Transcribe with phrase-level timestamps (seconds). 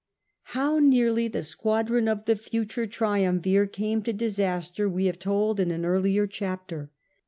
[0.57, 5.69] How nearly the squadron of the future triumvir came to disaster we have told in
[5.69, 6.89] an earlier chapter.